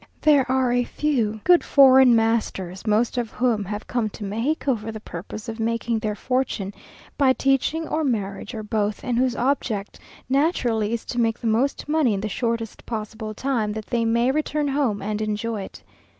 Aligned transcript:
There 0.21 0.49
are 0.51 0.73
a 0.73 0.83
few 0.83 1.41
good 1.43 1.63
foreign 1.63 2.15
masters, 2.15 2.87
most 2.87 3.19
of 3.19 3.29
whom 3.29 3.65
have 3.65 3.85
come 3.85 4.09
to 4.09 4.23
Mexico 4.23 4.75
for 4.75 4.91
the 4.91 4.99
purpose 4.99 5.47
of 5.47 5.59
making 5.59 5.99
their 5.99 6.15
fortune, 6.15 6.73
by 7.19 7.33
teaching, 7.33 7.87
or 7.87 8.03
marriage, 8.03 8.55
or 8.55 8.63
both, 8.63 9.03
and 9.03 9.19
whose 9.19 9.35
object, 9.35 9.99
naturally, 10.27 10.91
is 10.91 11.05
to 11.05 11.21
make 11.21 11.37
the 11.37 11.45
most 11.45 11.87
money 11.87 12.15
in 12.15 12.21
the 12.21 12.29
shortest 12.29 12.83
possible 12.87 13.35
time, 13.35 13.73
that 13.73 13.85
they 13.85 14.03
may 14.03 14.31
return 14.31 14.69
home 14.69 15.03
and 15.03 15.21
enjoy 15.21 15.61
it. 15.61 15.83